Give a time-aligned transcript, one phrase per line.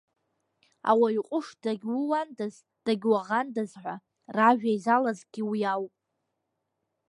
[0.89, 2.55] Ауаҩ ҟәыш дагьууандаз,
[2.85, 3.95] дагьуаӷандаз ҳәа,
[4.35, 5.93] ражәа изалазгьы уи ауп.